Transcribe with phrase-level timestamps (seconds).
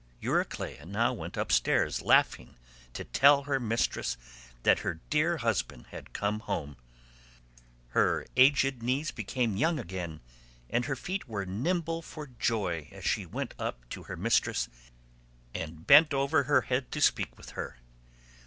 [0.19, 2.55] Euryclea now went upstairs laughing
[2.91, 4.17] to tell her mistress
[4.63, 6.75] that her dear husband had come home.
[7.89, 10.21] Her aged knees became young again
[10.71, 14.69] and her feet were nimble for joy as she went up to her mistress
[15.53, 17.77] and bent over her head to speak to her.